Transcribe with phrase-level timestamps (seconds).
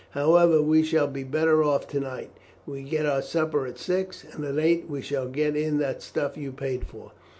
[0.17, 2.31] However, we shall be better off to night.
[2.65, 6.35] We get our supper at six, and at eight we shall get in that stuff
[6.35, 7.11] you paid for.